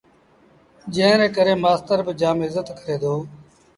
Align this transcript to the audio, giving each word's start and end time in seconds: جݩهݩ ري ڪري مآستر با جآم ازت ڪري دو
جݩهݩ 0.93 1.19
ري 1.19 1.27
ڪري 1.35 1.53
مآستر 1.63 1.99
با 2.05 2.13
جآم 2.19 2.37
ازت 2.45 2.67
ڪري 2.77 2.95
دو 3.01 3.15